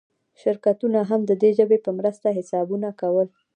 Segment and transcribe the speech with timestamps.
[0.41, 3.27] شرکتونه هم د دې ژبې په مرسته حسابونه کول.